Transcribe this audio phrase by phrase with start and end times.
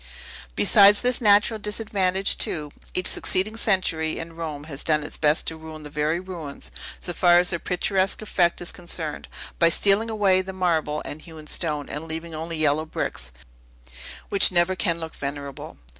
[0.55, 5.57] Besides this natural disadvantage, too, each succeeding century, in Rome, has done its best to
[5.57, 9.27] ruin the very ruins, so far as their picturesque effect is concerned,
[9.59, 13.31] by stealing away the marble and hewn stone, and leaving only yellow bricks,
[14.29, 15.77] which never can look venerable.